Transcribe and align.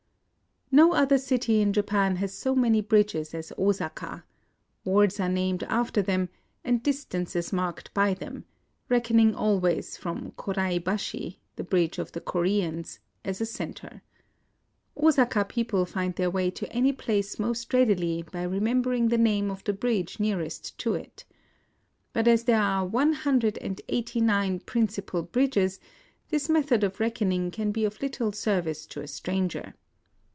No 0.73 0.93
other 0.93 1.17
city 1.17 1.59
in 1.59 1.73
Japan 1.73 2.15
has 2.15 2.33
so 2.33 2.55
many 2.55 2.79
bridges 2.79 3.33
as 3.33 3.51
Osaka: 3.57 4.23
wards 4.85 5.19
are 5.19 5.27
named 5.27 5.63
after 5.63 6.01
them, 6.01 6.29
and 6.63 6.81
distances 6.81 7.51
marked 7.51 7.93
by 7.93 8.13
them,— 8.13 8.45
reckoning 8.89 9.33
al 9.35 9.59
ways 9.59 9.97
from 9.97 10.31
Koraibashi, 10.37 11.39
the 11.57 11.65
Bridge 11.65 11.99
of 11.99 12.13
the 12.13 12.21
Ko 12.21 12.39
reans, 12.39 12.99
as 13.25 13.41
a 13.41 13.45
centre. 13.45 14.01
Osaka 14.95 15.43
people 15.43 15.85
find 15.85 16.15
their 16.15 16.31
way 16.31 16.49
to 16.49 16.71
any 16.71 16.93
place 16.93 17.37
most 17.37 17.73
readily 17.73 18.21
by 18.21 18.41
remember 18.43 18.93
ing 18.93 19.09
the 19.09 19.17
name 19.17 19.51
of 19.51 19.65
the 19.65 19.73
bridge 19.73 20.21
nearest 20.21 20.77
to 20.77 20.93
it. 20.93 21.25
But 22.13 22.29
as 22.29 22.45
there 22.45 22.61
are 22.61 22.85
one 22.85 23.11
hundred 23.11 23.57
and 23.57 23.81
eighty 23.89 24.21
nine 24.21 24.61
principal 24.61 25.21
bridges, 25.21 25.81
this 26.29 26.47
method 26.47 26.81
of 26.85 27.01
reck 27.01 27.15
oning 27.15 27.51
can 27.51 27.73
be 27.73 27.83
of 27.83 28.01
little 28.01 28.31
service 28.31 28.85
to 28.85 29.01
a 29.01 29.07
stranger. 29.09 29.73